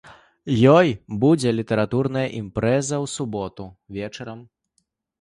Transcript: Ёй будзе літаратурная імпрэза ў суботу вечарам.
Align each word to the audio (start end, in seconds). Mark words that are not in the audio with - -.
Ёй 0.77 0.87
будзе 1.25 1.53
літаратурная 1.59 2.25
імпрэза 2.41 2.95
ў 3.03 3.15
суботу 3.15 3.71
вечарам. 4.03 4.47